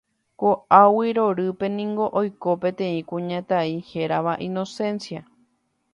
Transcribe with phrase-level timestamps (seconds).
[0.43, 5.21] Ka'aguy Rorýpe niko oiko peteĩ kuñataĩ hérava Inocencia.